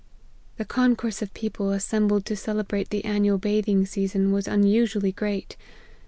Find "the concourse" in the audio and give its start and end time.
0.57-1.21